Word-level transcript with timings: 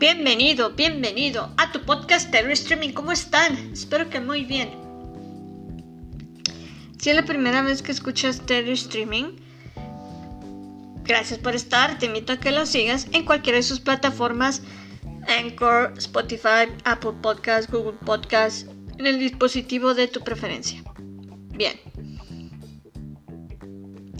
Bienvenido, 0.00 0.70
bienvenido 0.70 1.52
a 1.58 1.72
tu 1.72 1.82
podcast 1.82 2.30
de 2.30 2.50
Streaming. 2.54 2.94
¿Cómo 2.94 3.12
están? 3.12 3.54
Espero 3.70 4.08
que 4.08 4.18
muy 4.18 4.46
bien. 4.46 4.70
Si 6.98 7.10
es 7.10 7.16
la 7.16 7.26
primera 7.26 7.60
vez 7.60 7.82
que 7.82 7.92
escuchas 7.92 8.36
Stereo 8.36 8.72
Streaming, 8.72 9.36
gracias 11.04 11.38
por 11.38 11.54
estar. 11.54 11.98
Te 11.98 12.06
invito 12.06 12.32
a 12.32 12.38
que 12.38 12.50
lo 12.50 12.64
sigas 12.64 13.08
en 13.12 13.26
cualquiera 13.26 13.58
de 13.58 13.62
sus 13.62 13.78
plataformas: 13.80 14.62
Anchor, 15.28 15.92
Spotify, 15.98 16.72
Apple 16.84 17.12
Podcasts, 17.20 17.70
Google 17.70 17.98
Podcasts, 18.06 18.70
en 18.96 19.06
el 19.06 19.18
dispositivo 19.18 19.92
de 19.92 20.08
tu 20.08 20.20
preferencia. 20.20 20.82
Bien. 21.50 21.78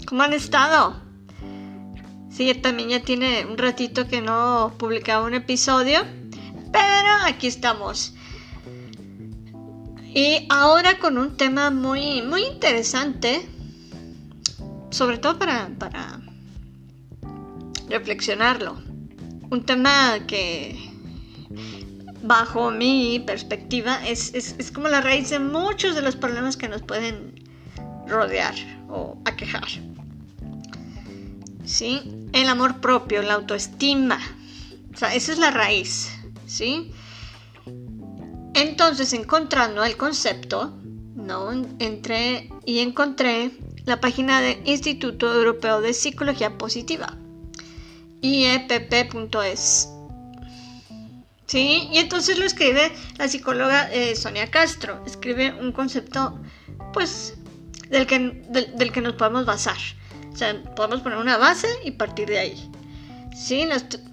¿Cómo 0.05 0.21
han 0.21 0.33
estado? 0.33 1.10
Sí, 2.31 2.53
también 2.55 2.89
ya 2.89 3.01
tiene 3.01 3.45
un 3.45 3.57
ratito 3.57 4.07
que 4.07 4.21
no 4.21 4.73
publicaba 4.77 5.25
un 5.25 5.33
episodio, 5.33 5.99
pero 6.71 7.09
aquí 7.25 7.47
estamos. 7.47 8.13
Y 10.13 10.45
ahora 10.49 10.97
con 10.97 11.17
un 11.17 11.35
tema 11.35 11.71
muy, 11.71 12.21
muy 12.21 12.43
interesante, 12.43 13.47
sobre 14.91 15.17
todo 15.17 15.37
para, 15.37 15.69
para 15.77 16.21
reflexionarlo. 17.89 18.81
Un 19.49 19.65
tema 19.65 20.19
que, 20.25 20.77
bajo 22.23 22.71
mi 22.71 23.21
perspectiva, 23.25 24.07
es, 24.07 24.33
es 24.33 24.71
como 24.71 24.87
la 24.87 25.01
raíz 25.01 25.29
de 25.29 25.39
muchos 25.39 25.95
de 25.95 26.01
los 26.01 26.15
problemas 26.15 26.55
que 26.55 26.69
nos 26.69 26.81
pueden 26.81 27.43
rodear 28.07 28.55
o 28.89 29.17
aquejar. 29.25 29.67
¿Sí? 31.71 32.01
El 32.33 32.49
amor 32.49 32.81
propio, 32.81 33.21
la 33.21 33.35
autoestima. 33.35 34.19
O 34.93 34.97
sea, 34.97 35.15
esa 35.15 35.31
es 35.31 35.37
la 35.37 35.51
raíz, 35.51 36.11
¿sí? 36.45 36.91
Entonces, 38.53 39.13
encontrando 39.13 39.83
el 39.83 39.95
concepto, 39.95 40.77
¿no? 41.15 41.51
Entré 41.79 42.49
y 42.65 42.79
encontré 42.79 43.51
la 43.85 44.01
página 44.01 44.41
del 44.41 44.61
Instituto 44.65 45.33
Europeo 45.33 45.81
de 45.81 45.93
Psicología 45.93 46.57
Positiva, 46.57 47.17
iepp.es. 48.21 49.87
¿Sí? 51.47 51.89
Y 51.91 51.97
entonces 51.97 52.37
lo 52.37 52.45
escribe 52.45 52.93
la 53.17 53.27
psicóloga 53.27 53.91
eh, 53.91 54.15
Sonia 54.15 54.49
Castro. 54.49 55.03
Escribe 55.05 55.53
un 55.53 55.73
concepto, 55.73 56.39
pues, 56.93 57.37
del 57.89 58.07
que, 58.07 58.19
del 58.19 58.91
que 58.93 59.01
nos 59.01 59.13
podemos 59.15 59.45
basar. 59.45 59.77
O 60.33 60.35
sea, 60.35 60.63
podemos 60.75 61.01
poner 61.01 61.17
una 61.17 61.37
base 61.37 61.67
y 61.83 61.91
partir 61.91 62.27
de 62.27 62.39
ahí. 62.39 62.71
¿Sí? 63.35 63.67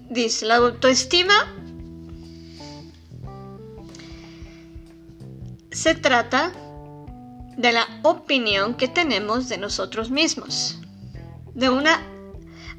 dice, 0.09 0.45
la 0.45 0.55
autoestima 0.55 1.33
se 5.71 5.95
trata 5.95 6.51
de 7.57 7.71
la 7.71 7.85
opinión 8.03 8.75
que 8.75 8.87
tenemos 8.87 9.49
de 9.49 9.57
nosotros 9.57 10.09
mismos, 10.09 10.79
de 11.53 11.69
una 11.69 12.01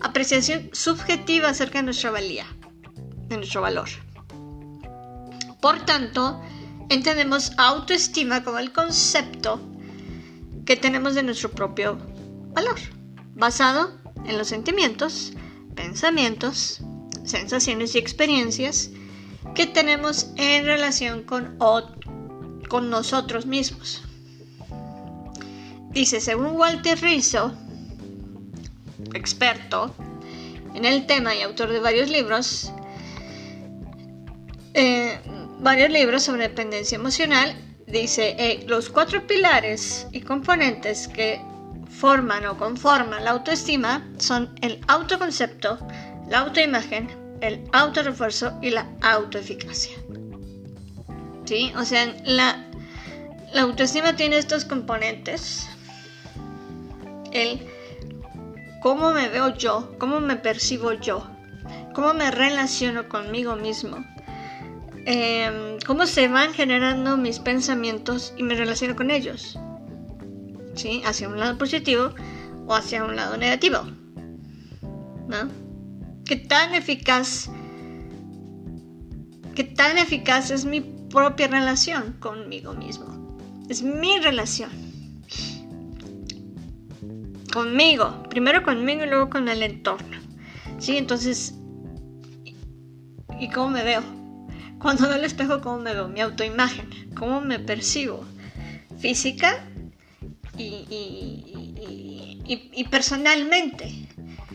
apreciación 0.00 0.70
subjetiva 0.72 1.50
acerca 1.50 1.78
de 1.78 1.84
nuestra 1.84 2.10
valía, 2.10 2.46
de 3.28 3.36
nuestro 3.36 3.60
valor. 3.60 3.88
Por 5.60 5.84
tanto, 5.84 6.40
entendemos 6.88 7.52
autoestima 7.58 8.42
como 8.42 8.58
el 8.58 8.72
concepto 8.72 9.60
que 10.64 10.76
tenemos 10.76 11.14
de 11.14 11.22
nuestro 11.22 11.50
propio 11.50 11.98
valor 12.54 12.78
basado 13.34 13.92
en 14.24 14.38
los 14.38 14.48
sentimientos, 14.48 15.32
pensamientos, 15.74 16.80
sensaciones 17.24 17.94
y 17.94 17.98
experiencias 17.98 18.90
que 19.54 19.66
tenemos 19.66 20.30
en 20.36 20.64
relación 20.64 21.22
con, 21.22 21.58
nosotros 22.90 23.46
mismos. 23.46 24.02
Dice, 25.90 26.20
según 26.20 26.52
Walter 26.52 27.00
Rizzo, 27.00 27.52
experto 29.14 29.92
en 30.74 30.84
el 30.84 31.06
tema 31.06 31.34
y 31.34 31.42
autor 31.42 31.72
de 31.72 31.80
varios 31.80 32.08
libros, 32.08 32.70
eh, 34.74 35.18
varios 35.58 35.90
libros 35.90 36.22
sobre 36.22 36.42
dependencia 36.42 36.94
emocional, 36.94 37.56
dice, 37.88 38.36
eh, 38.38 38.64
los 38.68 38.88
cuatro 38.88 39.26
pilares 39.26 40.06
y 40.12 40.20
componentes 40.20 41.08
que 41.08 41.40
forman 42.00 42.46
o 42.46 42.56
conforman 42.56 43.24
la 43.24 43.32
autoestima 43.32 44.02
son 44.16 44.48
el 44.62 44.80
autoconcepto, 44.88 45.78
la 46.30 46.38
autoimagen, 46.38 47.10
el 47.42 47.62
autorrefuerzo 47.72 48.58
y 48.62 48.70
la 48.70 48.86
autoeficacia. 49.02 49.98
¿Sí? 51.44 51.72
O 51.76 51.84
sea, 51.84 52.14
la, 52.24 52.64
autoestima 53.54 54.16
tiene 54.16 54.38
estos 54.38 54.64
componentes. 54.64 55.68
El 57.32 57.68
cómo 58.80 59.12
me 59.12 59.28
veo 59.28 59.54
yo, 59.54 59.94
cómo 59.98 60.20
me 60.20 60.36
percibo 60.36 60.94
yo, 60.94 61.28
cómo 61.94 62.14
me 62.14 62.30
relaciono 62.30 63.10
conmigo 63.10 63.56
mismo, 63.56 63.98
em, 65.04 65.78
cómo 65.86 66.06
se 66.06 66.28
van 66.28 66.54
generando 66.54 67.18
mis 67.18 67.40
pensamientos 67.40 68.32
y 68.38 68.42
me 68.42 68.54
relaciono 68.54 68.96
con 68.96 69.10
ellos. 69.10 69.58
Hacia 71.04 71.28
un 71.28 71.38
lado 71.38 71.58
positivo 71.58 72.14
o 72.66 72.74
hacia 72.74 73.04
un 73.04 73.16
lado 73.16 73.36
negativo. 73.36 73.82
¿No? 75.28 75.48
¿Qué 76.24 76.36
tan 76.36 76.74
eficaz, 76.74 77.50
qué 79.54 79.64
tan 79.64 79.98
eficaz 79.98 80.50
es 80.50 80.64
mi 80.64 80.80
propia 80.80 81.48
relación 81.48 82.14
conmigo 82.20 82.72
mismo? 82.72 83.38
Es 83.68 83.82
mi 83.82 84.18
relación. 84.20 84.70
Conmigo, 87.52 88.22
primero 88.30 88.62
conmigo 88.62 89.04
y 89.04 89.08
luego 89.08 89.28
con 89.28 89.48
el 89.48 89.62
entorno. 89.62 90.18
¿Sí? 90.78 90.96
Entonces, 90.96 91.54
¿y 93.38 93.50
cómo 93.50 93.70
me 93.70 93.84
veo? 93.84 94.02
Cuando 94.80 95.08
veo 95.08 95.16
el 95.16 95.24
espejo, 95.24 95.60
¿cómo 95.60 95.78
me 95.78 95.92
veo? 95.92 96.08
Mi 96.08 96.20
autoimagen, 96.20 96.88
¿cómo 97.14 97.40
me 97.40 97.58
percibo? 97.58 98.24
Física 98.98 99.66
y, 102.46 102.84
personalmente. 102.90 104.08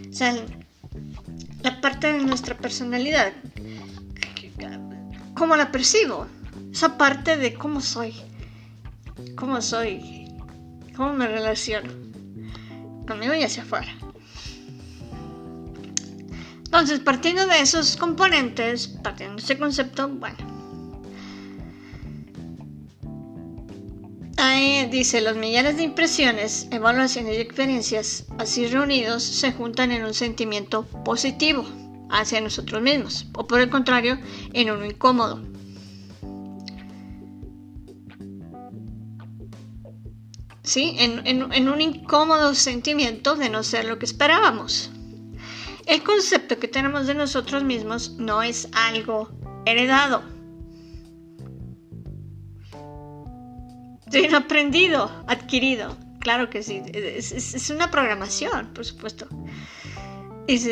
O 0.10 0.14
sea, 0.14 0.36
la 1.64 1.82
parte 1.82 2.14
de 2.14 2.20
nuestra 2.20 2.58
personalidad, 2.58 3.34
cómo 5.34 5.56
la 5.56 5.72
percibo, 5.72 6.28
esa 6.72 6.98
parte 6.98 7.38
de 7.38 7.54
cómo 7.54 7.82
soy, 7.82 8.14
cómo 9.36 9.62
soy, 9.62 10.28
cómo 10.96 11.14
me 11.14 11.28
relaciono. 11.28 11.92
Conmigo 13.08 13.36
y 13.36 13.44
hacia 13.44 13.64
afuera. 13.64 13.94
Entonces, 16.66 17.00
partiendo 17.00 17.46
de 17.46 17.62
esos 17.62 17.96
componentes, 17.96 18.88
partiendo 18.88 19.36
de 19.36 19.44
ese 19.44 19.58
concepto, 19.58 20.10
bueno, 20.10 20.55
Ahí 24.38 24.86
dice, 24.92 25.22
los 25.22 25.38
millares 25.38 25.78
de 25.78 25.84
impresiones, 25.84 26.68
evaluaciones 26.72 27.38
y 27.38 27.42
experiencias 27.42 28.26
así 28.38 28.68
reunidos 28.68 29.24
se 29.24 29.54
juntan 29.54 29.92
en 29.92 30.04
un 30.04 30.14
sentimiento 30.14 30.84
positivo 31.06 31.66
hacia 32.10 32.42
nosotros 32.42 32.82
mismos, 32.82 33.28
o 33.34 33.48
por 33.48 33.62
el 33.62 33.70
contrario, 33.70 34.20
en 34.54 34.72
uno 34.72 34.86
incómodo. 34.86 35.42
¿Sí? 40.64 40.96
En 40.98 41.70
un 41.70 41.82
incómodo 41.82 42.56
sentimiento 42.56 43.36
de 43.36 43.50
no 43.50 43.64
ser 43.64 43.86
lo 43.86 44.00
que 44.00 44.06
esperábamos. 44.06 44.92
El 45.86 46.04
concepto 46.04 46.58
que 46.58 46.68
tenemos 46.68 47.06
de 47.08 47.14
nosotros 47.14 47.64
mismos 47.64 48.16
no 48.18 48.42
es 48.42 48.68
algo 48.74 49.30
heredado 49.66 50.35
Sino 54.22 54.38
aprendido, 54.38 55.24
adquirido. 55.28 55.98
Claro 56.20 56.50
que 56.50 56.64
sí. 56.64 56.82
Es, 56.94 57.70
una 57.70 57.92
programación, 57.92 58.74
por 58.74 58.86
supuesto. 58.86 59.28
Es 60.48 60.70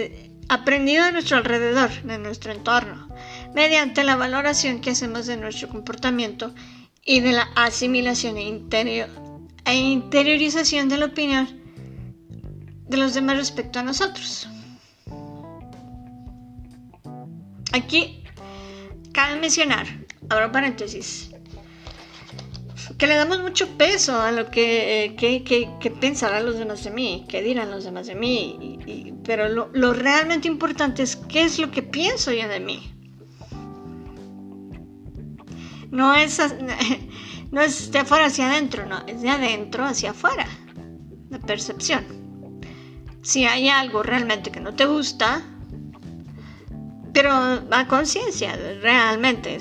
aprendido 0.49 1.05
de 1.05 1.11
nuestro 1.11 1.37
alrededor, 1.37 1.91
de 2.03 2.17
nuestro 2.17 2.51
entorno, 2.51 3.07
mediante 3.53 4.03
la 4.03 4.15
valoración 4.15 4.81
que 4.81 4.91
hacemos 4.91 5.25
de 5.27 5.37
nuestro 5.37 5.67
comportamiento 5.69 6.53
y 7.05 7.19
de 7.19 7.33
la 7.33 7.49
asimilación 7.55 8.37
e, 8.37 9.07
e 9.65 9.75
interiorización 9.75 10.89
de 10.89 10.97
la 10.97 11.05
opinión 11.05 11.47
de 12.87 12.97
los 12.97 13.13
demás 13.13 13.37
respecto 13.37 13.79
a 13.79 13.83
nosotros. 13.83 14.47
Aquí 17.73 18.23
cabe 19.11 19.39
mencionar, 19.39 19.87
abro 20.29 20.51
paréntesis, 20.51 21.32
que 22.97 23.07
le 23.07 23.15
damos 23.15 23.41
mucho 23.41 23.67
peso 23.77 24.19
a 24.19 24.31
lo 24.31 24.49
que, 24.49 25.15
que, 25.17 25.91
pensarán 25.91 26.45
los 26.45 26.57
demás 26.57 26.83
de 26.83 26.91
mí, 26.91 27.25
qué 27.27 27.41
dirán 27.41 27.71
los 27.71 27.83
demás 27.83 28.07
de 28.07 28.15
mí, 28.15 29.19
pero 29.23 29.47
lo, 29.49 29.93
realmente 29.93 30.47
importante 30.47 31.03
es 31.03 31.15
qué 31.15 31.43
es 31.43 31.59
lo 31.59 31.71
que 31.71 31.83
pienso 31.83 32.31
yo 32.31 32.47
de 32.47 32.59
mí. 32.59 32.89
No 35.91 36.15
es, 36.15 36.41
no 37.51 37.61
es 37.61 37.91
de 37.91 37.99
afuera 37.99 38.25
hacia 38.25 38.49
adentro, 38.49 38.85
no, 38.85 39.03
es 39.07 39.21
de 39.21 39.29
adentro 39.29 39.85
hacia 39.85 40.11
afuera. 40.11 40.47
La 41.29 41.39
percepción. 41.39 42.05
Si 43.21 43.45
hay 43.45 43.69
algo 43.69 44.03
realmente 44.03 44.51
que 44.51 44.59
no 44.59 44.73
te 44.75 44.85
gusta, 44.85 45.41
pero 47.13 47.31
a 47.31 47.87
conciencia, 47.87 48.55
realmente, 48.81 49.59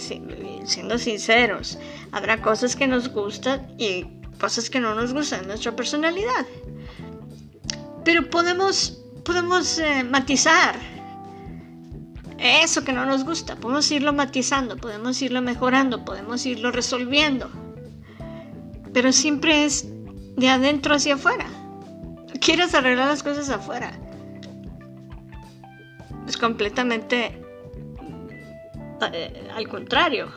siendo 0.65 0.99
sinceros, 0.99 1.79
habrá 2.11 2.41
cosas 2.43 2.77
que 2.77 2.87
nos 2.87 3.09
gustan 3.09 3.75
y 3.79 4.07
cosas 4.41 4.71
que 4.71 4.81
no 4.81 4.95
nos 4.95 5.13
gustan, 5.13 5.47
nuestra 5.47 5.75
personalidad. 5.77 6.47
Pero 8.05 8.29
podemos, 8.31 9.03
podemos 9.25 9.79
eh, 9.79 10.05
matizar 10.05 10.75
eso 12.39 12.83
que 12.83 12.93
no 12.93 13.07
nos 13.07 13.25
gusta, 13.25 13.55
podemos 13.57 13.91
irlo 13.93 14.13
matizando, 14.13 14.77
podemos 14.77 15.23
irlo 15.23 15.41
mejorando, 15.43 16.05
podemos 16.05 16.45
irlo 16.45 16.73
resolviendo. 16.73 17.49
Pero 18.93 19.13
siempre 19.13 19.65
es 19.65 19.87
de 20.37 20.49
adentro 20.49 20.95
hacia 20.95 21.15
afuera. 21.15 21.47
Quieres 22.41 22.75
arreglar 22.75 23.09
las 23.09 23.23
cosas 23.23 23.49
afuera. 23.49 23.93
Es 26.27 26.37
completamente 26.37 27.41
eh, 29.13 29.51
al 29.55 29.69
contrario. 29.69 30.29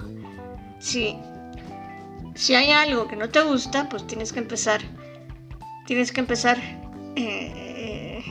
Si, 0.80 1.16
si 2.36 2.56
hay 2.56 2.72
algo 2.72 3.08
que 3.08 3.16
no 3.16 3.30
te 3.30 3.42
gusta, 3.42 3.90
pues 3.90 4.06
tienes 4.08 4.34
que 4.34 4.40
empezar. 4.40 4.82
Tienes 5.88 6.12
que 6.12 6.20
empezar 6.20 6.58
eh, 7.16 8.24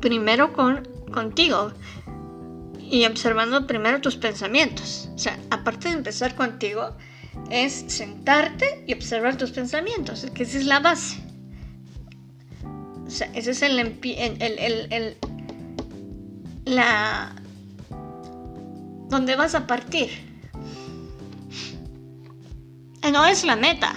primero 0.00 0.52
con 0.52 0.86
contigo 1.12 1.72
y 2.78 3.04
observando 3.06 3.66
primero 3.66 4.00
tus 4.00 4.16
pensamientos. 4.16 5.08
O 5.14 5.18
sea, 5.18 5.38
aparte 5.50 5.88
de 5.88 5.94
empezar 5.94 6.34
contigo, 6.34 6.96
es 7.50 7.84
sentarte 7.88 8.84
y 8.86 8.94
observar 8.94 9.36
tus 9.36 9.50
pensamientos, 9.50 10.26
que 10.34 10.42
esa 10.44 10.58
es 10.58 10.66
la 10.66 10.80
base. 10.80 11.18
O 13.06 13.10
sea, 13.10 13.30
ese 13.34 13.52
es 13.52 13.62
el, 13.62 13.78
el, 13.78 14.92
el, 14.92 15.16
la 16.64 17.34
donde 19.08 19.36
vas 19.36 19.54
a 19.54 19.66
partir. 19.66 20.25
Eh, 23.06 23.12
no 23.12 23.24
es 23.24 23.44
la 23.44 23.56
meta, 23.56 23.94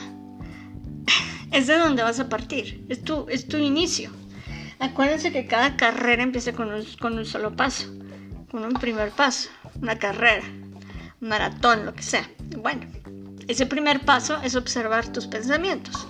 es 1.51 1.67
de 1.67 1.77
donde 1.77 2.03
vas 2.03 2.19
a 2.19 2.29
partir, 2.29 2.85
es 2.89 3.03
tu, 3.03 3.25
es 3.29 3.47
tu 3.47 3.57
inicio. 3.57 4.11
Acuérdense 4.79 5.31
que 5.31 5.47
cada 5.47 5.75
carrera 5.75 6.23
empieza 6.23 6.53
con 6.53 6.71
un, 6.71 6.85
con 6.99 7.17
un 7.17 7.25
solo 7.25 7.55
paso 7.55 7.87
con 8.49 8.63
un 8.63 8.73
primer 8.73 9.11
paso, 9.11 9.49
una 9.81 9.97
carrera, 9.97 10.43
un 11.21 11.27
maratón, 11.27 11.85
lo 11.85 11.93
que 11.93 12.03
sea. 12.03 12.29
Bueno, 12.57 12.81
ese 13.47 13.65
primer 13.65 14.01
paso 14.01 14.41
es 14.43 14.55
observar 14.55 15.07
tus 15.11 15.27
pensamientos 15.27 16.07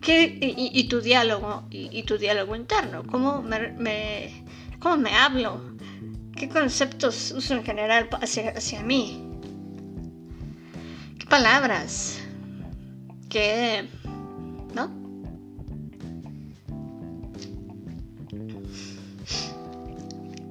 ¿Qué, 0.00 0.38
y, 0.40 0.88
tu 0.88 1.00
diálogo 1.00 1.66
y, 1.70 2.02
tu 2.04 2.18
diálogo 2.18 2.54
interno. 2.54 3.02
¿Cómo 3.04 3.42
me, 3.42 4.44
cómo 4.78 4.96
me 4.96 5.14
hablo? 5.14 5.60
¿Qué 6.36 6.48
conceptos 6.48 7.32
uso 7.32 7.54
en 7.54 7.64
general 7.64 8.08
hacia, 8.22 8.50
hacia 8.50 8.82
mí? 8.82 9.24
¿Qué 11.18 11.26
palabras? 11.26 12.17
¿Qué... 13.28 13.88
¿No? 14.74 14.90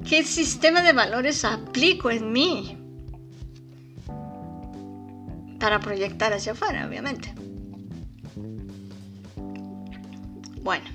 ¿Qué 0.07 0.23
sistema 0.23 0.81
de 0.81 0.93
valores 0.93 1.43
aplico 1.43 2.09
en 2.11 2.31
mí? 2.31 2.77
Para 5.59 5.79
proyectar 5.79 6.33
hacia 6.33 6.51
afuera, 6.51 6.87
obviamente. 6.87 7.33
Bueno. 10.61 10.85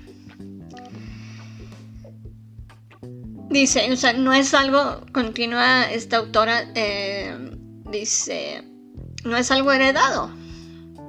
Dice, 3.51 3.93
o 3.93 3.97
sea, 3.97 4.15
no 4.15 4.33
es 4.33 4.55
algo, 4.55 5.05
continúa 5.13 5.91
esta 5.91 6.17
autora, 6.19 6.71
eh, 6.75 7.37
dice, 7.91 8.65
no 9.25 9.37
es 9.37 9.51
algo 9.51 9.73
heredado, 9.73 10.31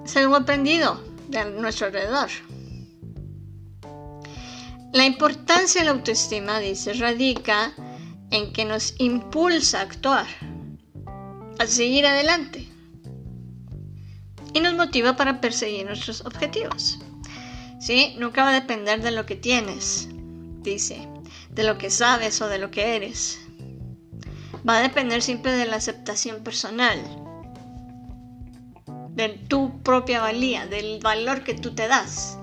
es 0.05 0.17
algo 0.17 0.35
aprendido 0.35 1.01
de 1.29 1.45
nuestro 1.51 1.87
alrededor. 1.87 2.29
La 4.93 5.05
importancia 5.05 5.81
de 5.81 5.85
la 5.85 5.91
autoestima, 5.91 6.59
dice, 6.59 6.93
radica 6.93 7.73
en 8.29 8.53
que 8.53 8.65
nos 8.65 8.93
impulsa 8.99 9.79
a 9.79 9.83
actuar, 9.83 10.27
a 11.59 11.65
seguir 11.65 12.05
adelante 12.05 12.67
y 14.53 14.59
nos 14.59 14.75
motiva 14.75 15.15
para 15.15 15.41
perseguir 15.41 15.85
nuestros 15.85 16.21
objetivos. 16.21 16.99
¿Sí? 17.79 18.15
Nunca 18.17 18.43
va 18.43 18.51
a 18.51 18.61
depender 18.61 19.01
de 19.01 19.11
lo 19.11 19.25
que 19.25 19.35
tienes, 19.35 20.07
dice, 20.61 21.07
de 21.49 21.63
lo 21.63 21.77
que 21.77 21.89
sabes 21.89 22.41
o 22.41 22.47
de 22.47 22.59
lo 22.59 22.71
que 22.71 22.95
eres. 22.95 23.39
Va 24.67 24.77
a 24.77 24.81
depender 24.81 25.21
siempre 25.21 25.51
de 25.51 25.65
la 25.65 25.77
aceptación 25.77 26.43
personal, 26.43 26.99
de 29.15 29.29
tu 29.47 29.81
propia 29.83 30.21
valía, 30.21 30.65
del 30.67 30.99
valor 31.01 31.43
que 31.43 31.53
tú 31.53 31.73
te 31.73 31.87
das. 31.87 32.37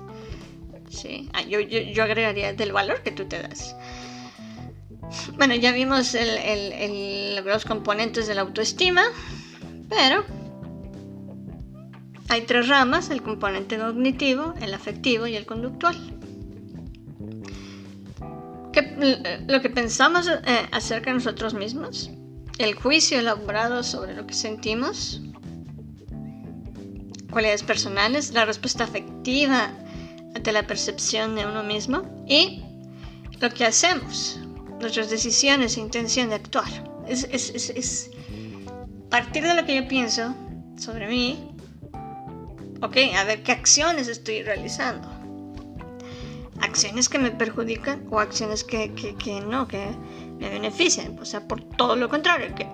¿Sí? 0.89 1.29
Ah, 1.33 1.41
yo, 1.43 1.59
yo 1.59 2.03
agregaría 2.03 2.53
del 2.53 2.71
valor 2.71 3.01
que 3.01 3.11
tú 3.11 3.25
te 3.25 3.41
das. 3.41 3.75
Bueno, 5.37 5.55
ya 5.55 5.71
vimos 5.71 6.15
los 7.43 7.65
componentes 7.65 8.27
de 8.27 8.35
la 8.35 8.41
autoestima, 8.41 9.03
pero 9.89 10.23
hay 12.29 12.41
tres 12.43 12.69
ramas, 12.69 13.09
el 13.09 13.21
componente 13.21 13.77
cognitivo, 13.77 14.53
el 14.61 14.73
afectivo 14.73 15.27
y 15.27 15.35
el 15.35 15.45
conductual. 15.45 15.97
lo 19.47 19.61
que 19.61 19.69
pensamos 19.69 20.27
eh, 20.29 20.39
acerca 20.71 21.09
de 21.09 21.15
nosotros 21.15 21.53
mismos, 21.53 22.09
el 22.57 22.75
juicio 22.75 23.19
elaborado 23.19 23.83
sobre 23.83 24.13
lo 24.13 24.25
que 24.25 24.33
sentimos, 24.33 25.21
cualidades 27.31 27.63
personales, 27.63 28.31
la 28.31 28.45
respuesta 28.45 28.83
afectiva 28.83 29.71
ante 30.35 30.51
la 30.51 30.63
percepción 30.67 31.35
de 31.35 31.45
uno 31.45 31.63
mismo 31.63 32.03
y 32.27 32.63
lo 33.39 33.49
que 33.49 33.65
hacemos, 33.65 34.39
nuestras 34.79 35.09
decisiones 35.09 35.77
e 35.77 35.79
intención 35.79 36.29
de 36.29 36.35
actuar. 36.35 36.69
Es, 37.07 37.23
es, 37.23 38.11
partir 39.09 39.43
de 39.43 39.55
lo 39.55 39.65
que 39.65 39.75
yo 39.75 39.87
pienso 39.87 40.35
sobre 40.77 41.07
mí, 41.07 41.51
ok, 42.81 42.97
a 43.17 43.23
ver 43.23 43.43
qué 43.43 43.51
acciones 43.51 44.07
estoy 44.07 44.43
realizando. 44.43 45.09
Acciones 46.61 47.09
que 47.09 47.17
me 47.17 47.31
perjudican 47.31 48.05
o 48.11 48.19
acciones 48.19 48.63
que, 48.63 48.93
que 48.93 49.41
no, 49.41 49.67
que 49.67 49.87
me 50.39 50.49
benefician. 50.49 51.17
O 51.19 51.25
sea, 51.25 51.47
por 51.47 51.61
todo 51.61 51.95
lo 51.95 52.07
contrario, 52.07 52.53
que 52.55 52.67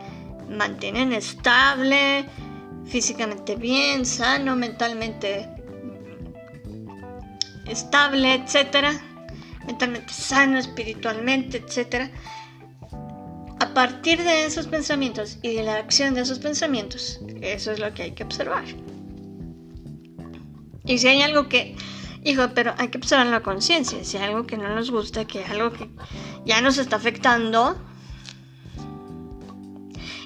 mantienen 0.49 1.13
estable, 1.13 2.25
físicamente 2.89 3.55
bien, 3.55 4.05
sano, 4.05 4.55
mentalmente 4.55 5.49
estable, 7.65 8.35
etcétera 8.35 9.01
mentalmente 9.67 10.13
sano, 10.13 10.57
espiritualmente, 10.57 11.57
etc. 11.57 12.09
A 13.59 13.73
partir 13.73 14.23
de 14.23 14.45
esos 14.45 14.65
pensamientos 14.67 15.37
y 15.43 15.53
de 15.53 15.63
la 15.63 15.75
acción 15.75 16.15
de 16.15 16.21
esos 16.21 16.39
pensamientos, 16.39 17.19
eso 17.41 17.71
es 17.71 17.79
lo 17.79 17.93
que 17.93 18.03
hay 18.03 18.11
que 18.11 18.23
observar. 18.23 18.63
Y 20.85 20.97
si 20.97 21.07
hay 21.07 21.21
algo 21.21 21.49
que, 21.49 21.75
hijo, 22.23 22.49
pero 22.55 22.73
hay 22.77 22.87
que 22.87 22.97
observar 22.97 23.27
la 23.27 23.41
conciencia, 23.41 24.03
si 24.03 24.17
hay 24.17 24.23
algo 24.23 24.47
que 24.47 24.57
no 24.57 24.73
nos 24.73 24.89
gusta, 24.89 25.25
que 25.25 25.43
algo 25.43 25.73
que 25.73 25.89
ya 26.45 26.61
nos 26.61 26.77
está 26.77 26.95
afectando 26.95 27.77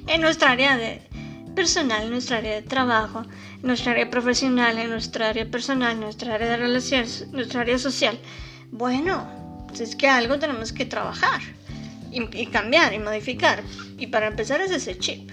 en 0.07 0.21
nuestra 0.21 0.51
área 0.51 0.77
de 0.77 1.09
personal, 1.53 2.03
en 2.03 2.11
nuestra 2.11 2.37
área 2.37 2.55
de 2.55 2.61
trabajo, 2.61 3.23
en 3.23 3.61
nuestra 3.63 3.91
área 3.91 4.09
profesional, 4.09 4.77
en 4.77 4.89
nuestra 4.89 5.29
área 5.29 5.49
personal, 5.49 5.93
en 5.93 6.01
nuestra 6.01 6.35
área 6.35 6.49
de 6.49 6.57
relaciones, 6.57 7.27
nuestra 7.31 7.61
área 7.61 7.77
social, 7.77 8.19
bueno, 8.71 9.65
pues 9.67 9.81
es 9.81 9.95
que 9.95 10.07
algo 10.07 10.39
tenemos 10.39 10.71
que 10.71 10.85
trabajar 10.85 11.41
y, 12.11 12.45
cambiar 12.47 12.93
y 12.93 12.99
modificar. 12.99 13.63
Y 13.97 14.07
para 14.07 14.27
empezar 14.27 14.61
es 14.61 14.71
ese 14.71 14.97
chip. 14.97 15.31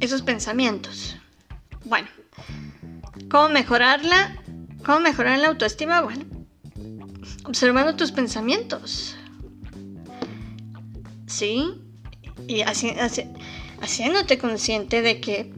Esos 0.00 0.22
pensamientos. 0.22 1.16
Bueno, 1.84 2.08
¿cómo 3.30 3.48
mejorarla? 3.50 4.36
¿Cómo 4.84 5.00
mejorar 5.00 5.38
la 5.38 5.48
autoestima? 5.48 6.00
Bueno, 6.00 6.24
observando 7.44 7.96
tus 7.96 8.12
pensamientos. 8.12 9.16
¿Sí? 11.26 11.74
Y 12.48 12.62
haciéndote 13.80 14.38
consciente 14.38 15.02
de 15.02 15.20
que 15.20 15.52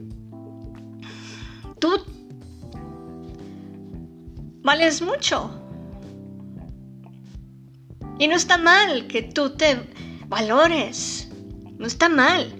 tú 1.78 1.90
vales 4.62 5.02
mucho. 5.02 5.58
Y 8.18 8.28
no 8.28 8.36
está 8.36 8.58
mal 8.58 9.06
que 9.08 9.22
tú 9.22 9.56
te 9.56 9.80
valores. 10.28 11.28
No 11.78 11.86
está 11.86 12.08
mal. 12.08 12.54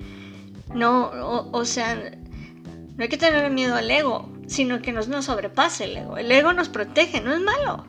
No, 0.74 1.10
o, 1.52 1.64
sea, 1.64 1.94
No 1.94 3.02
hay 3.02 3.08
que 3.08 3.16
tener 3.16 3.50
miedo 3.50 3.76
al 3.76 3.90
ego, 3.90 4.32
sino 4.46 4.82
que 4.82 4.92
nos, 4.92 5.06
sobrepase 5.24 5.84
el 5.84 5.98
ego. 5.98 6.16
El 6.16 6.32
ego 6.32 6.52
nos 6.52 6.68
protege, 6.68 7.20
no 7.20 7.32
es 7.32 7.40
malo. 7.40 7.86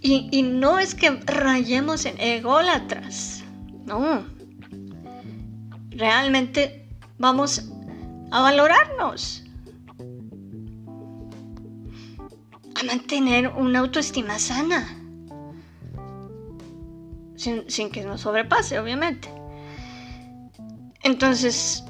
Y, 0.00 0.28
y 0.32 0.42
no 0.42 0.78
es 0.78 0.94
que 0.94 1.10
rayemos 1.26 2.06
en 2.06 2.18
ególatras. 2.20 3.44
No. 3.84 4.24
Realmente 5.90 6.81
vamos 7.22 7.62
a 8.32 8.42
valorarnos. 8.42 9.44
A 12.74 12.82
mantener 12.84 13.46
una 13.48 13.78
autoestima 13.78 14.38
sana. 14.38 14.98
Sin, 17.36 17.70
sin 17.70 17.90
que 17.90 18.04
nos 18.04 18.22
sobrepase, 18.22 18.78
obviamente. 18.78 19.28
Entonces, 21.04 21.84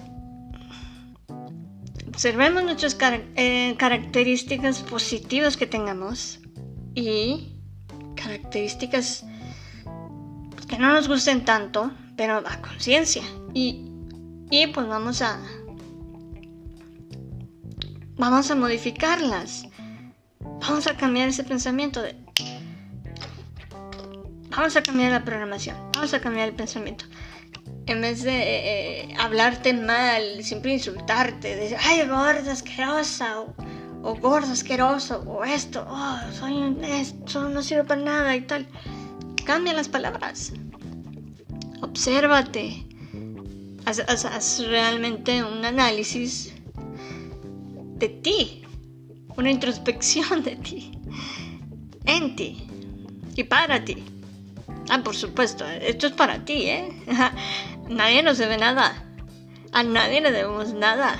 observemos 2.08 2.62
nuestras 2.64 2.96
eh, 3.36 3.74
características 3.78 4.82
positivas 4.82 5.56
que 5.56 5.66
tengamos 5.66 6.40
y 6.94 7.56
características 8.16 9.24
que 10.68 10.78
no 10.78 10.92
nos 10.92 11.08
gusten 11.08 11.44
tanto, 11.44 11.90
pero 12.16 12.36
a 12.36 12.60
conciencia. 12.60 13.22
Y, 13.54 13.91
y 14.52 14.66
pues 14.66 14.86
vamos 14.86 15.22
a 15.22 15.40
vamos 18.16 18.50
a 18.50 18.54
modificarlas. 18.54 19.64
Vamos 20.40 20.86
a 20.86 20.96
cambiar 20.96 21.28
ese 21.30 21.42
pensamiento 21.42 22.02
de 22.02 22.14
vamos 24.50 24.76
a 24.76 24.82
cambiar 24.82 25.10
la 25.10 25.24
programación, 25.24 25.76
vamos 25.94 26.12
a 26.12 26.20
cambiar 26.20 26.50
el 26.50 26.54
pensamiento 26.54 27.06
en 27.86 28.00
vez 28.02 28.22
de 28.22 28.30
eh, 28.30 29.10
eh, 29.10 29.14
hablarte 29.18 29.72
mal, 29.72 30.44
siempre 30.44 30.74
insultarte, 30.74 31.56
decir, 31.56 31.78
ay, 31.82 32.06
gorda 32.06 32.52
asquerosa, 32.52 33.40
o, 33.40 33.54
o 34.02 34.14
gordo 34.14 34.52
asqueroso, 34.52 35.22
o 35.26 35.44
esto, 35.44 35.84
oh, 35.88 36.18
soy 36.32 36.52
un 36.52 36.84
esto, 36.84 37.48
no 37.48 37.62
sirve 37.62 37.84
para 37.84 38.00
nada 38.02 38.36
y 38.36 38.42
tal. 38.42 38.68
Cambia 39.44 39.72
las 39.72 39.88
palabras. 39.88 40.52
Obsérvate. 41.80 42.91
Haz 43.84 44.60
realmente 44.66 45.42
un 45.42 45.64
análisis 45.64 46.52
de 47.96 48.08
ti, 48.08 48.62
una 49.36 49.50
introspección 49.50 50.42
de 50.42 50.56
ti, 50.56 50.92
en 52.04 52.36
ti 52.36 52.66
y 53.36 53.44
para 53.44 53.84
ti. 53.84 54.02
Ah, 54.90 55.02
por 55.02 55.14
supuesto, 55.14 55.64
esto 55.66 56.08
es 56.08 56.12
para 56.12 56.44
ti, 56.44 56.64
¿eh? 56.64 56.88
nadie 57.88 58.22
nos 58.22 58.38
debe 58.38 58.58
nada. 58.58 59.04
A 59.72 59.82
nadie 59.82 60.20
le 60.20 60.32
debemos 60.32 60.74
nada. 60.74 61.18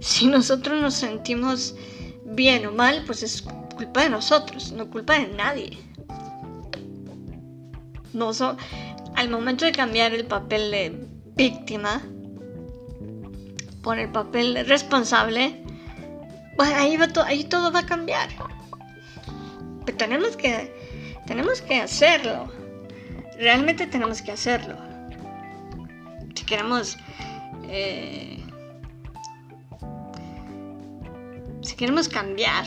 Si 0.00 0.26
nosotros 0.26 0.80
nos 0.80 0.94
sentimos 0.94 1.74
bien 2.24 2.66
o 2.66 2.72
mal, 2.72 3.04
pues 3.06 3.22
es 3.22 3.42
culpa 3.76 4.02
de 4.02 4.10
nosotros, 4.10 4.72
no 4.72 4.90
culpa 4.90 5.18
de 5.18 5.28
nadie. 5.28 5.78
No 8.12 8.30
al 9.16 9.28
momento 9.28 9.64
de 9.64 9.72
cambiar 9.72 10.12
el 10.12 10.24
papel 10.24 10.70
de 10.70 11.13
víctima 11.36 12.02
por 13.82 13.98
el 13.98 14.10
papel 14.10 14.64
responsable, 14.66 15.62
pues 16.56 16.70
ahí, 16.70 16.96
va 16.96 17.08
ahí 17.26 17.44
todo 17.44 17.70
va 17.70 17.80
a 17.80 17.86
cambiar. 17.86 18.28
Pero 19.84 19.98
tenemos 19.98 20.36
que, 20.36 20.72
tenemos 21.26 21.60
que 21.60 21.80
hacerlo 21.80 22.50
realmente 23.38 23.86
tenemos 23.86 24.22
que 24.22 24.32
hacerlo. 24.32 24.76
Si 26.34 26.44
queremos... 26.44 26.96
Eh, 27.68 28.42
si 31.62 31.76
queremos 31.76 32.08
cambiar. 32.08 32.66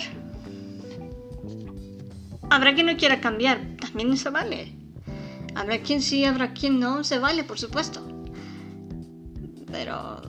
Habrá 2.50 2.74
quien 2.74 2.88
no 2.88 2.97
quiera 2.97 3.19
cambiar, 3.19 3.59
también 3.79 4.15
se 4.17 4.29
vale. 4.29 4.74
Habrá 5.53 5.79
quien 5.79 6.01
sí, 6.01 6.24
habrá 6.24 6.53
quien 6.53 6.79
no, 6.79 7.03
se 7.03 7.19
vale, 7.19 7.43
por 7.43 7.59
supuesto. 7.59 8.16
Pero 9.71 10.21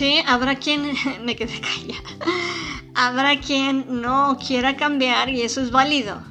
Sí, 0.00 0.18
habrá 0.26 0.56
quien 0.56 0.94
me 1.26 1.36
quede 1.36 1.60
callada. 1.60 2.08
Habrá 2.94 3.38
quien 3.38 4.00
no 4.00 4.38
quiera 4.38 4.74
cambiar 4.74 5.28
y 5.28 5.42
eso 5.42 5.60
es 5.60 5.70
válido. 5.70 6.22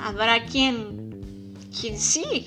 Habrá 0.00 0.46
quien, 0.46 1.54
quien 1.78 2.00
sí, 2.00 2.46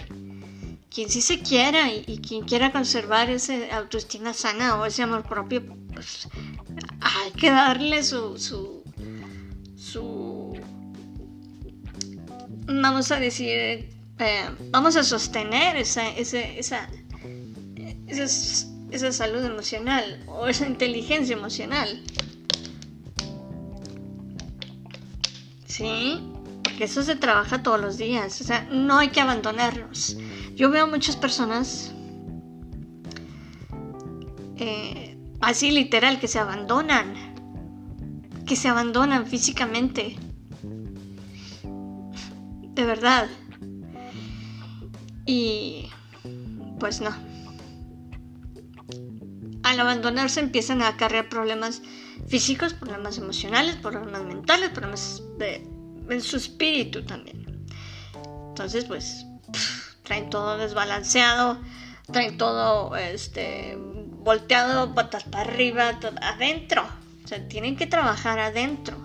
quien 0.89 1.09
sí 1.11 1.21
se 1.21 1.41
quiera 1.41 1.93
y, 1.93 2.17
quien 2.27 2.43
quiera 2.43 2.71
conservar 2.71 3.29
esa 3.29 3.53
autoestima 3.71 4.33
sana 4.33 4.79
o 4.79 4.85
ese 4.87 5.03
amor 5.03 5.21
propio, 5.27 5.63
pues 5.93 6.27
hay 7.01 7.31
que 7.33 7.51
darle 7.51 8.03
su 8.03 8.78
vamos 12.69 13.11
a 13.11 13.19
decir, 13.19 13.89
eh, 14.19 14.49
vamos 14.71 14.95
a 14.95 15.03
sostener 15.03 15.75
esa, 15.77 16.07
esa, 16.09 16.39
esa, 16.39 16.89
esa 18.07 19.11
salud 19.11 19.43
emocional 19.43 20.23
o 20.27 20.47
esa 20.47 20.67
inteligencia 20.67 21.35
emocional. 21.35 22.03
¿Sí? 25.65 26.21
Porque 26.63 26.83
eso 26.83 27.01
se 27.03 27.15
trabaja 27.15 27.63
todos 27.63 27.81
los 27.81 27.97
días. 27.97 28.39
O 28.41 28.43
sea, 28.43 28.67
no 28.71 28.99
hay 28.99 29.09
que 29.09 29.21
abandonarnos. 29.21 30.17
Yo 30.55 30.69
veo 30.69 30.87
muchas 30.87 31.15
personas 31.15 31.91
eh, 34.57 35.17
así 35.39 35.71
literal 35.71 36.19
que 36.19 36.27
se 36.27 36.37
abandonan. 36.37 37.33
Que 38.45 38.55
se 38.55 38.67
abandonan 38.67 39.25
físicamente. 39.25 40.17
De 42.79 42.85
verdad. 42.85 43.27
Y 45.25 45.89
pues 46.79 47.01
no 47.01 47.13
al 49.63 49.79
abandonarse 49.79 50.39
empiezan 50.39 50.81
a 50.81 50.89
acarrear 50.89 51.29
problemas 51.29 51.81
físicos, 52.27 52.73
problemas 52.73 53.17
emocionales, 53.17 53.75
problemas 53.75 54.23
mentales, 54.23 54.69
problemas 54.69 55.21
en 56.09 56.21
su 56.21 56.37
espíritu 56.37 57.03
también. 57.03 57.65
Entonces, 58.49 58.85
pues, 58.85 59.25
traen 60.03 60.29
todo 60.29 60.57
desbalanceado, 60.57 61.59
traen 62.11 62.37
todo 62.37 62.95
este, 62.95 63.77
volteado, 63.77 64.95
patas 64.95 65.23
para 65.23 65.49
arriba, 65.49 65.99
adentro. 66.21 66.87
O 67.23 67.27
sea, 67.27 67.47
tienen 67.47 67.77
que 67.77 67.85
trabajar 67.85 68.39
adentro. 68.39 68.97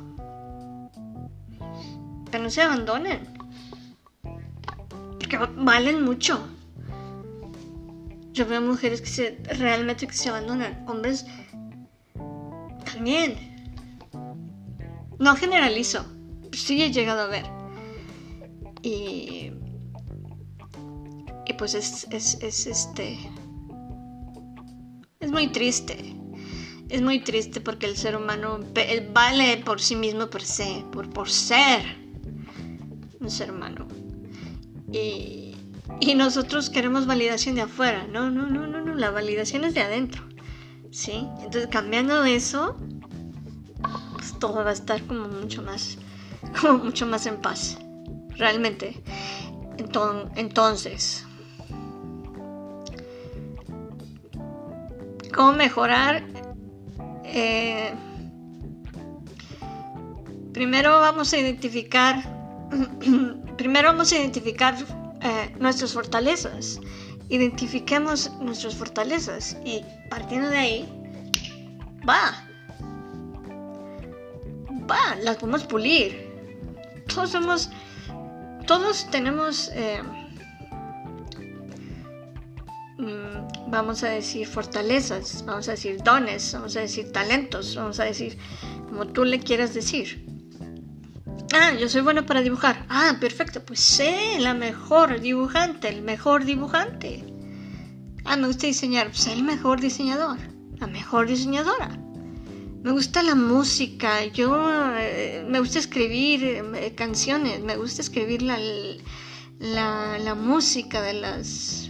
Pero 2.31 2.43
no 2.43 2.51
se 2.51 2.63
abandonen. 2.63 3.34
Valen 5.57 6.05
mucho. 6.05 6.47
Yo 8.33 8.47
veo 8.47 8.61
mujeres 8.61 9.01
que 9.01 9.07
se, 9.07 9.39
realmente 9.59 10.07
que 10.07 10.13
se 10.13 10.29
abandonan. 10.29 10.85
Hombres 10.89 11.27
también. 12.85 13.37
No 15.19 15.37
generalizo. 15.37 16.05
Sí 16.53 16.83
he 16.83 16.93
llegado 16.93 17.23
a 17.23 17.27
ver. 17.27 17.47
Y. 18.83 19.53
Y 21.47 21.53
pues 21.59 21.75
es, 21.75 22.07
es, 22.11 22.39
es 22.43 22.67
este. 22.67 23.19
Es 25.21 25.31
muy 25.31 25.49
triste. 25.49 26.15
Es 26.89 27.03
muy 27.03 27.21
triste 27.21 27.61
porque 27.61 27.87
el 27.87 27.97
ser 27.97 28.17
humano 28.17 28.61
vale 29.13 29.57
por 29.59 29.81
sí 29.81 29.97
mismo 29.97 30.29
per 30.29 30.43
se, 30.43 30.85
por, 30.93 31.09
por 31.11 31.31
ser 31.31 31.83
un 33.21 33.31
ser 33.31 33.51
humano. 33.51 33.89
Y, 34.95 35.57
y 36.01 36.15
nosotros 36.15 36.71
queremos 36.71 37.07
validación 37.07 37.57
de 37.57 37.63
afuera. 37.63 38.07
No, 38.07 38.31
no, 38.31 38.47
no, 38.47 38.67
no, 38.69 38.81
no. 38.81 38.95
La 38.95 39.11
validación 39.11 39.65
es 39.65 39.75
de 39.75 39.81
adentro. 39.81 40.23
¿Sí? 40.93 41.27
Entonces 41.39 41.67
cambiando 41.67 42.23
eso, 42.23 42.77
pues 44.13 44.39
todo 44.39 44.63
va 44.63 44.71
a 44.71 44.73
estar 44.73 45.03
como 45.03 45.27
mucho 45.27 45.63
más, 45.63 45.99
como 46.61 46.79
mucho 46.85 47.07
más 47.07 47.27
en 47.27 47.41
paz. 47.41 47.77
Realmente. 48.37 49.03
Entonces, 50.37 51.27
¿cómo 55.35 55.53
mejorar? 55.53 56.23
Eh, 57.25 57.93
primero 60.53 61.01
vamos 61.01 61.33
a 61.33 61.39
identificar, 61.39 62.23
primero 63.57 63.89
vamos 63.89 64.13
a 64.13 64.17
identificar 64.17 64.77
eh, 65.23 65.55
nuestras 65.59 65.93
fortalezas. 65.93 66.81
Identifiquemos 67.29 68.31
nuestras 68.41 68.75
fortalezas 68.75 69.57
y 69.65 69.83
partiendo 70.11 70.51
de 70.51 70.59
ahí, 70.59 70.89
va. 72.09 72.47
Va, 74.91 75.17
las 75.23 75.37
podemos 75.39 75.65
pulir. 75.65 76.33
Todos 77.09 77.31
somos 77.31 77.71
todos 78.67 79.11
tenemos, 79.11 79.71
eh, 79.75 80.03
mm, 82.97 83.71
vamos 83.71 84.03
a 84.03 84.09
decir, 84.09 84.47
fortalezas, 84.47 85.45
vamos 85.45 85.69
a 85.69 85.73
decir, 85.73 86.03
dones, 86.03 86.53
vamos 86.55 86.77
a 86.77 86.81
decir, 86.81 87.13
talentos, 87.13 87.77
vamos 87.77 88.01
a 88.01 88.05
decir, 88.05 88.39
como 88.89 89.07
tú 89.07 89.25
le 89.25 89.39
quieras 89.39 89.75
decir. 89.75 90.25
Ah, 91.57 91.73
yo 91.73 91.89
soy 91.89 92.01
bueno 92.01 92.27
para 92.27 92.43
dibujar. 92.43 92.85
Ah, 92.89 93.17
perfecto, 93.21 93.65
pues 93.65 93.79
sé 93.79 94.41
la 94.41 94.55
mejor 94.55 95.21
dibujante, 95.21 95.89
el 95.89 96.03
mejor 96.03 96.45
dibujante. 96.45 97.23
Ah, 98.25 98.37
me 98.37 98.49
gusta 98.49 98.67
diseñar, 98.67 99.15
sé 99.15 99.33
el 99.35 99.45
mejor 99.45 99.81
diseñador, 99.81 100.39
la 100.81 100.89
mejor 100.89 101.29
diseñadora. 101.29 101.97
Me 102.83 102.91
gusta 102.91 103.23
la 103.23 103.37
música, 103.37 104.25
yo 104.25 104.51
eh, 104.99 105.47
me 105.49 105.61
gusta 105.61 105.79
escribir 105.79 106.43
eh, 106.43 106.93
canciones, 106.97 107.61
me 107.61 107.77
gusta 107.77 108.03
escribir 108.03 108.43
la, 108.43 108.59
la, 109.61 110.35
música 110.35 111.03
de 111.03 111.13
las... 111.13 111.89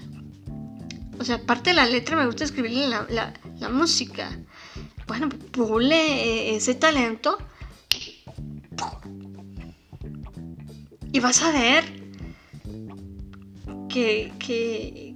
O 1.18 1.24
sea, 1.24 1.36
aparte 1.36 1.70
de 1.70 1.76
la 1.76 1.86
letra, 1.86 2.16
me 2.16 2.26
gusta 2.26 2.44
escribir 2.44 2.72
la, 2.72 3.06
la 3.08 3.68
música. 3.70 4.30
Bueno, 5.06 5.30
pule 5.30 6.50
eh, 6.50 6.56
ese 6.56 6.74
talento 6.74 7.38
y 11.14 11.20
vas 11.20 11.40
a 11.42 11.52
ver 11.52 11.84
que, 13.88 14.32
que, 14.40 15.14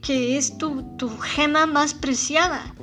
que, 0.00 0.38
es 0.38 0.56
tu, 0.56 0.96
tu, 0.96 1.08
gema 1.18 1.66
más 1.66 1.94
preciada. 1.94 2.76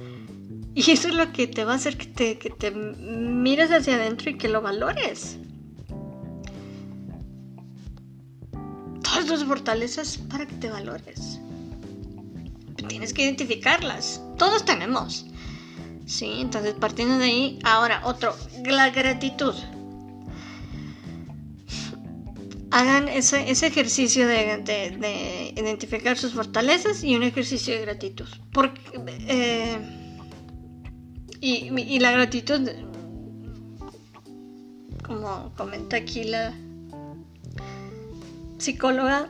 Y 0.76 0.92
eso 0.92 1.08
es 1.08 1.14
lo 1.14 1.32
que 1.32 1.48
te 1.48 1.64
va 1.64 1.72
a 1.72 1.76
hacer 1.78 1.98
que 1.98 2.06
te, 2.08 2.38
que 2.38 2.50
te 2.50 2.70
mires 2.70 3.72
hacia 3.72 3.96
adentro 3.96 4.30
y 4.30 4.38
que 4.38 4.50
lo 4.50 4.62
valores. 4.62 5.38
Todas 9.02 9.26
tus 9.26 9.46
fortalezas 9.46 10.18
para 10.18 10.46
que 10.46 10.56
te 10.56 10.70
valores. 10.70 11.40
Tienes 12.90 13.14
que 13.14 13.24
identificarlas. 13.24 14.22
Todos 14.38 14.66
tenemos. 14.66 15.26
Sí, 16.06 16.42
entonces 16.42 16.74
partiendo 16.74 17.20
de 17.20 17.24
ahí, 17.24 17.60
ahora 17.64 18.02
otro, 18.04 18.36
la 18.66 18.90
gratitud 18.90 19.56
hagan 22.72 23.08
ese, 23.08 23.50
ejercicio 23.50 24.28
de, 24.28 25.54
identificar 25.56 26.18
sus 26.18 26.34
fortalezas 26.34 27.04
y 27.04 27.16
un 27.16 27.24
ejercicio 27.24 27.74
de 27.74 27.82
gratitud. 27.82 28.28
Porque, 28.54 28.82
eh, 29.28 29.78
y, 31.42 32.00
la 32.00 32.12
gratitud, 32.12 32.70
como 35.04 35.54
comenta 35.56 35.98
aquí 35.98 36.26
la 36.26 36.54
psicóloga, 38.58 39.30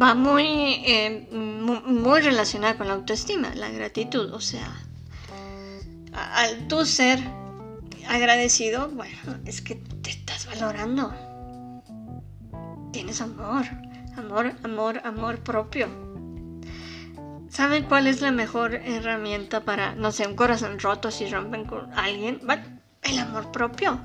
va 0.00 0.14
muy, 0.14 0.46
eh, 0.86 1.28
muy, 1.32 2.20
relacionada 2.20 2.76
con 2.76 2.88
la 2.88 2.94
autoestima, 2.94 3.54
la 3.54 3.70
gratitud. 3.70 4.32
O 4.32 4.40
sea, 4.40 4.74
al 6.12 6.66
tú 6.68 6.86
ser 6.86 7.20
agradecido, 8.08 8.88
bueno, 8.90 9.38
es 9.44 9.60
que 9.60 9.74
te 9.74 10.10
estás 10.10 10.46
valorando 10.46 11.12
tienes 12.94 13.20
amor, 13.20 13.64
amor, 14.16 14.52
amor, 14.62 15.00
amor 15.02 15.40
propio. 15.40 15.88
¿Saben 17.48 17.86
cuál 17.86 18.06
es 18.06 18.20
la 18.20 18.30
mejor 18.30 18.76
herramienta 18.76 19.64
para, 19.64 19.96
no 19.96 20.12
sé, 20.12 20.28
un 20.28 20.36
corazón 20.36 20.78
roto 20.78 21.10
si 21.10 21.26
rompen 21.26 21.64
con 21.64 21.92
alguien? 21.94 22.40
El 23.02 23.18
amor 23.18 23.50
propio. 23.50 23.98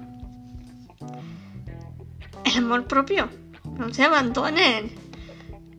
El 2.44 2.58
amor 2.58 2.88
propio. 2.88 3.30
No 3.78 3.94
se 3.94 4.06
abandonen. 4.06 4.92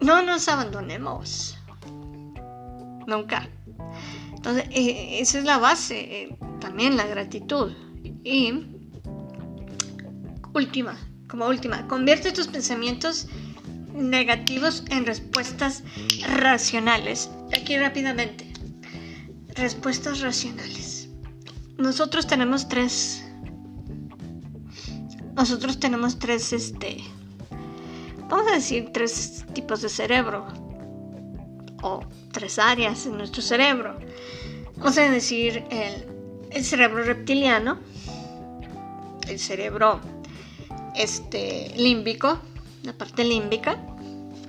No 0.00 0.22
nos 0.22 0.48
abandonemos. 0.48 1.58
Nunca. 3.08 3.48
Entonces, 4.36 4.66
eh, 4.70 5.18
esa 5.20 5.40
es 5.40 5.44
la 5.44 5.58
base. 5.58 5.98
Eh, 5.98 6.38
también 6.60 6.96
la 6.96 7.06
gratitud. 7.08 7.72
Y 8.22 8.66
última, 10.54 10.96
como 11.30 11.46
última, 11.46 11.86
convierte 11.86 12.32
tus 12.32 12.48
pensamientos 12.48 13.28
negativos 13.94 14.84
en 14.90 15.06
respuestas 15.06 15.84
racionales. 16.28 17.30
Aquí 17.56 17.78
rápidamente. 17.78 18.52
Respuestas 19.54 20.20
racionales. 20.20 21.08
Nosotros 21.78 22.26
tenemos 22.26 22.68
tres. 22.68 23.24
Nosotros 25.36 25.78
tenemos 25.78 26.18
tres, 26.18 26.52
este. 26.52 26.98
Vamos 28.28 28.48
a 28.50 28.56
decir 28.56 28.90
tres 28.92 29.44
tipos 29.54 29.82
de 29.82 29.88
cerebro. 29.88 30.46
O 31.82 32.00
tres 32.32 32.58
áreas 32.58 33.06
en 33.06 33.16
nuestro 33.16 33.40
cerebro. 33.40 33.98
Vamos 34.76 34.98
a 34.98 35.02
decir 35.02 35.64
el, 35.70 36.06
el 36.50 36.64
cerebro 36.64 37.04
reptiliano. 37.04 37.78
El 39.28 39.38
cerebro 39.38 40.00
este, 40.94 41.72
límbico, 41.76 42.38
la 42.82 42.92
parte 42.92 43.24
límbica, 43.24 43.78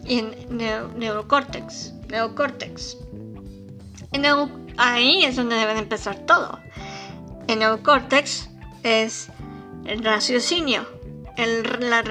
y 0.06 0.19
en 0.19 0.36
neurocórtex, 0.97 1.93
neocórtex. 2.10 2.97
ahí 4.77 5.23
es 5.23 5.36
donde 5.36 5.56
debe 5.56 5.77
empezar 5.77 6.25
todo. 6.25 6.60
El 7.47 7.60
neocórtex 7.60 8.49
es 8.84 9.30
el 9.86 10.04
raciocinio, 10.04 10.88
el, 11.38 11.65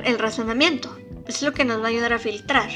el 0.05 0.19
razonamiento. 0.19 0.97
Es 1.27 1.43
lo 1.43 1.53
que 1.53 1.64
nos 1.64 1.81
va 1.81 1.87
a 1.87 1.88
ayudar 1.88 2.12
a 2.12 2.19
filtrar, 2.19 2.71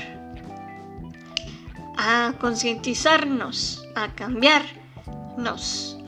a 1.97 2.35
concientizarnos, 2.39 3.85
a 3.95 4.15
cambiarnos 4.15 5.99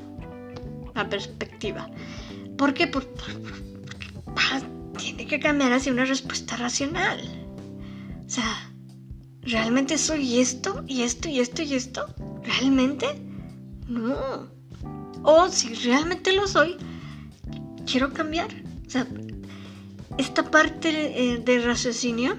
la 0.94 1.08
perspectiva. 1.08 1.88
¿Por 2.56 2.72
qué? 2.72 2.86
Por, 2.86 3.04
tiene 4.96 5.26
que 5.26 5.40
cambiar 5.40 5.72
hacia 5.72 5.92
una 5.92 6.04
respuesta 6.04 6.56
racional. 6.56 7.20
O 8.26 8.28
sea, 8.28 8.72
¿realmente 9.42 9.98
soy 9.98 10.40
esto 10.40 10.84
y 10.86 11.02
esto 11.02 11.28
y 11.28 11.40
esto 11.40 11.62
y 11.62 11.74
esto? 11.74 12.06
¿Realmente? 12.42 13.06
No. 13.88 14.48
O 15.22 15.48
si 15.48 15.74
realmente 15.74 16.32
lo 16.32 16.46
soy, 16.46 16.76
quiero 17.86 18.12
cambiar. 18.12 18.48
O 18.86 18.90
sea, 18.90 19.06
esta 20.18 20.50
parte 20.50 20.88
eh, 20.90 21.38
de 21.38 21.60
raciocinio 21.60 22.36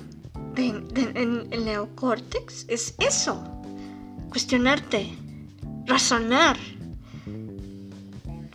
en 0.56 1.48
el 1.52 1.66
neocórtex 1.66 2.66
es 2.68 2.96
eso. 3.00 3.44
Cuestionarte, 4.30 5.14
razonar. 5.86 6.58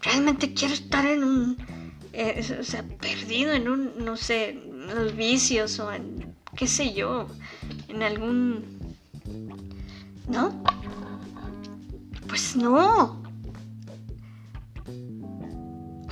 ¿Realmente 0.03 0.53
quiero 0.53 0.75
estar 0.75 1.07
en 1.07 1.23
un 1.23 1.72
eh, 2.13 2.59
o 2.61 2.65
sea, 2.65 2.83
perdido 2.83 3.53
en 3.53 3.69
un, 3.69 3.93
no 3.99 4.17
sé, 4.17 4.61
los 4.95 5.17
vicios 5.17 5.79
o 5.79 5.93
en, 5.93 6.35
qué 6.57 6.67
sé 6.67 6.93
yo, 6.93 7.27
en 7.89 8.03
algún... 8.03 8.65
¿No? 10.29 10.63
Pues 12.29 12.57
no. 12.57 13.23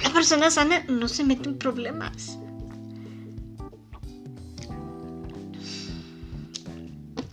La 0.03 0.11
persona 0.13 0.51
sana 0.51 0.85
no 0.89 1.09
se 1.09 1.25
mete 1.25 1.49
en 1.49 1.59
problemas. 1.59 2.39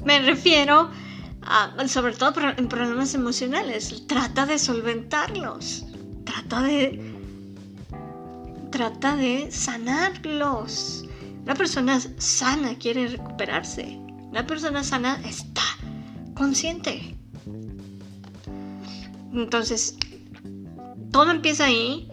Me 0.06 0.21
refiero 0.21 0.89
a, 1.41 1.88
sobre 1.88 2.13
todo 2.13 2.34
en 2.58 2.67
problemas 2.67 3.13
emocionales, 3.13 4.06
trata 4.08 4.45
de 4.45 4.60
solventarlos, 4.60 5.86
trata 6.23 6.62
de 6.62 7.16
trata 8.78 9.16
de 9.16 9.52
sanarlos. 9.52 11.04
Una 11.42 11.56
persona 11.56 12.00
sana 12.20 12.78
quiere 12.78 13.08
recuperarse. 13.08 13.98
Una 14.30 14.46
persona 14.46 14.84
sana 14.84 15.20
está 15.26 15.63
consciente. 16.36 17.16
Entonces, 19.34 19.98
todo 21.12 21.32
empieza 21.32 21.66
ahí. 21.66 22.08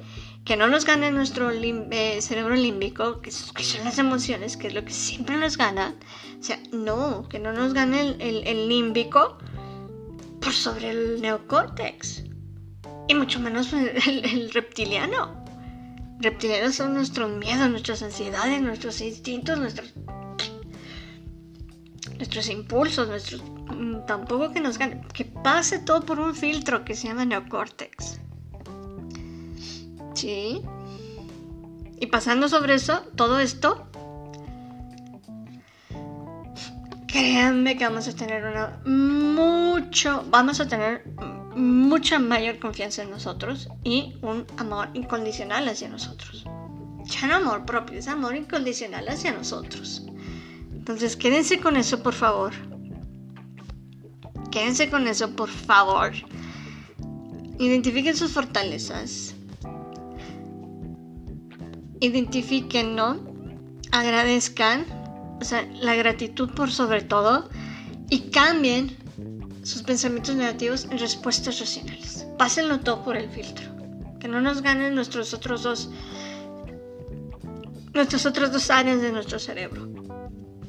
Que 0.46 0.56
no 0.56 0.68
nos 0.68 0.84
gane 0.84 1.10
nuestro 1.10 1.50
eh, 1.50 2.18
cerebro 2.20 2.54
límbico, 2.54 3.20
que, 3.20 3.30
son 3.30 3.84
las 3.84 3.98
emociones, 3.98 4.58
que 4.58 4.68
es 4.68 4.74
lo 4.74 4.84
que 4.84 4.92
siempre 4.92 5.36
nos 5.36 5.58
gana. 5.58 5.94
O 6.38 6.42
sea, 6.42 6.58
no, 6.72 7.28
que 7.28 7.38
no 7.38 7.52
nos 7.52 7.74
gane 7.74 8.16
el, 8.20 8.68
límbico 8.68 9.36
por 10.40 10.52
sobre 10.52 10.90
el 10.90 11.20
neocórtex. 11.20 12.24
Y 13.08 13.14
mucho 13.14 13.38
menos 13.40 13.70
el 14.06 14.50
reptiliano 14.52 15.43
reptilianos 16.20 16.74
son 16.74 16.94
nuestros 16.94 17.30
miedos, 17.30 17.70
nuestras 17.70 18.02
ansiedades, 18.02 18.62
nuestros 18.62 19.00
instintos, 19.00 19.58
nuestros 19.58 19.92
nuestros 22.16 22.48
impulsos, 22.48 23.08
nuestros 23.08 23.42
mm, 23.42 24.06
tampoco 24.06 24.52
que 24.52 24.60
nos 24.60 24.78
gane, 24.78 25.02
que 25.12 25.24
pase 25.24 25.78
todo 25.78 26.02
por 26.02 26.20
un 26.20 26.34
filtro 26.34 26.84
que 26.84 26.94
se 26.94 27.08
llama 27.08 27.24
neocórtex. 27.24 28.20
¿Sí? 30.14 30.62
Y 32.00 32.06
pasando 32.06 32.48
sobre 32.48 32.74
eso, 32.74 33.02
todo 33.16 33.40
esto, 33.40 33.88
créanme 37.06 37.76
que 37.76 37.84
vamos 37.84 38.08
a 38.08 38.14
tener 38.14 38.44
una 38.44 38.80
mucho, 38.84 40.24
vamos 40.30 40.60
a 40.60 40.68
tener 40.68 41.04
mucha 41.56 42.18
mayor 42.18 42.58
confianza 42.58 43.02
en 43.02 43.10
nosotros 43.10 43.68
y 43.82 44.14
un 44.22 44.46
amor 44.56 44.88
incondicional 44.94 45.68
hacia 45.68 45.88
nosotros. 45.88 46.44
Ya 47.06 47.26
no 47.26 47.34
amor 47.36 47.64
propio, 47.66 47.98
es 47.98 48.08
amor 48.08 48.34
incondicional 48.36 49.08
hacia 49.08 49.32
nosotros. 49.32 50.06
Entonces 50.72 51.16
quédense 51.16 51.60
con 51.60 51.76
eso, 51.76 52.02
por 52.02 52.14
favor. 52.14 52.52
Quédense 54.50 54.90
con 54.90 55.08
eso, 55.08 55.34
por 55.34 55.48
favor. 55.48 56.12
Identifiquen 57.58 58.16
sus 58.16 58.32
fortalezas. 58.32 59.34
Identifiquen, 62.00 62.94
¿no? 62.96 63.18
Agradezcan. 63.92 64.86
O 65.40 65.44
sea, 65.44 65.68
la 65.80 65.94
gratitud 65.94 66.50
por 66.50 66.70
sobre 66.70 67.02
todo. 67.02 67.48
Y 68.10 68.30
cambien 68.30 68.96
sus 69.64 69.82
pensamientos 69.82 70.36
negativos 70.36 70.84
en 70.90 70.98
respuestas 70.98 71.58
racionales. 71.58 72.26
Pásenlo 72.38 72.80
todo 72.80 73.02
por 73.02 73.16
el 73.16 73.30
filtro. 73.30 73.66
Que 74.20 74.28
no 74.28 74.40
nos 74.40 74.62
ganen 74.62 74.94
nuestros 74.94 75.32
otros 75.32 75.62
dos. 75.62 75.90
Nuestras 77.94 78.26
otras 78.26 78.52
dos 78.52 78.70
áreas 78.70 79.00
de 79.00 79.10
nuestro 79.10 79.38
cerebro. 79.38 79.88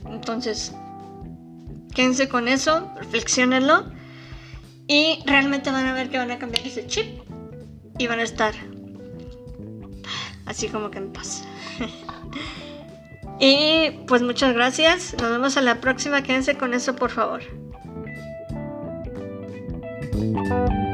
Entonces, 0.06 0.72
quédense 1.94 2.30
con 2.30 2.48
eso, 2.48 2.92
reflexionenlo 2.98 3.86
y 4.88 5.20
realmente 5.26 5.72
van 5.72 5.88
a 5.88 5.94
ver 5.94 6.10
que 6.10 6.18
van 6.18 6.32
a 6.32 6.38
cambiar 6.38 6.66
ese 6.66 6.86
chip 6.88 7.22
y 7.98 8.08
van 8.08 8.20
a 8.20 8.24
estar 8.24 8.54
así 10.46 10.70
como 10.70 10.92
que 10.92 11.00
en 11.00 11.12
paz. 11.12 11.44
y 13.40 13.92
pues 14.08 14.22
muchas 14.22 14.54
gracias, 14.54 15.16
nos 15.20 15.32
vemos 15.32 15.58
a 15.58 15.62
la 15.62 15.82
próxima, 15.82 16.22
quédense 16.22 16.56
con 16.56 16.74
eso 16.74 16.96
por 16.96 17.10
favor. 17.10 17.64
Thank 20.34 20.50
you. 20.50 20.85